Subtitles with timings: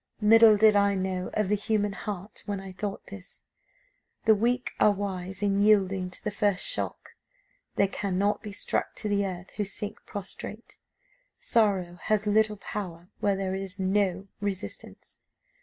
[0.23, 3.43] Little did I know of the human heart when I thought this!
[4.25, 7.11] The weak are wise in yielding to the first shock.
[7.75, 10.79] They cannot be struck to the earth who sink prostrate;
[11.37, 15.21] sorrow has little power where there is no resistance.